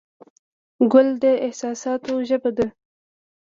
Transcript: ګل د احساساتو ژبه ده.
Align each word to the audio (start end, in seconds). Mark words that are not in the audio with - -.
ګل 0.91 1.07
د 1.21 1.23
احساساتو 1.45 2.13
ژبه 2.29 2.51
ده. 2.57 2.67